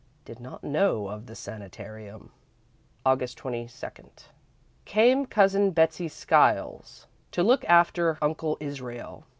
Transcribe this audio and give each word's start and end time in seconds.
Did 0.25 0.39
not 0.39 0.63
know 0.63 1.07
of 1.09 1.27
the 1.27 1.35
sanitarium. 1.35 2.31
"Aug. 3.05 3.35
22. 3.35 3.87
Came 4.83 5.27
Cousin 5.27 5.69
Betsey 5.69 6.07
Skiles 6.07 7.05
to 7.29 7.43
look 7.43 7.63
after 7.65 8.17
Uncle 8.19 8.57
Israel. 8.59 9.25